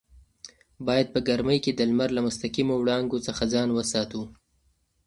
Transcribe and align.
باید 0.87 1.07
په 1.13 1.19
ګرمۍ 1.27 1.59
کې 1.65 1.71
د 1.73 1.79
لمر 1.89 2.09
له 2.17 2.21
مستقیمو 2.27 2.73
وړانګو 2.79 3.17
څخه 3.27 3.43
ځان 3.53 3.69
وساتو. 3.73 4.21